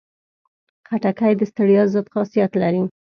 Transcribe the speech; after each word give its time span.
خټکی 0.87 1.33
د 1.37 1.41
ستړیا 1.51 1.83
ضد 1.93 2.07
خاصیت 2.13 2.51
لري. 2.61 2.83